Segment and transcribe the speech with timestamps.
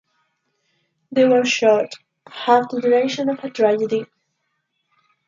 [1.11, 1.93] They were short,
[2.27, 4.07] half the duration of a tragedy.